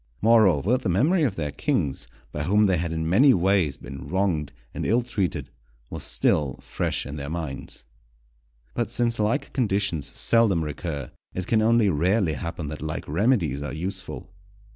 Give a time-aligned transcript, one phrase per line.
[0.23, 4.51] Moreover, the memory of their kings, by whom they had in many ways been wronged
[4.73, 5.51] and ill treated,
[5.91, 7.85] was still fresh in their minds.
[8.73, 13.73] But since like conditions seldom recur, it can only rarely happen that like remedies are
[13.73, 14.33] useful.